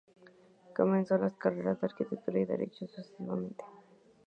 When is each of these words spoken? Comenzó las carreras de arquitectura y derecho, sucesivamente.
Comenzó 0.75 1.15
las 1.19 1.35
carreras 1.35 1.79
de 1.79 1.85
arquitectura 1.85 2.39
y 2.39 2.45
derecho, 2.45 2.87
sucesivamente. 2.87 3.63